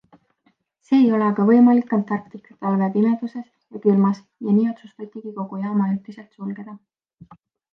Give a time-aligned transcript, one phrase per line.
[0.85, 5.85] See ei ole aga võimalik Antarktika talve pimeduses ja külmas ja nii otsustatigi kogu jaam
[5.89, 6.79] ajutiselt sulgeda.